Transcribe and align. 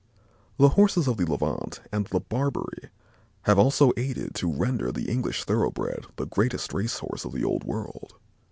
The 0.57 0.69
Horses 0.69 1.07
of 1.07 1.17
the 1.17 1.27
Levant 1.31 1.79
and 1.91 2.07
the 2.07 2.21
Barbary 2.21 2.89
have 3.43 3.59
also 3.59 3.91
aided 3.95 4.33
to 4.33 4.51
render 4.51 4.91
the 4.91 5.07
English 5.07 5.43
thoroughbred 5.43 6.07
the 6.15 6.25
greatest 6.25 6.73
race 6.73 6.97
horse 6.97 7.23
of 7.23 7.33
the 7.33 7.43
old 7.43 7.63
world. 7.63 8.15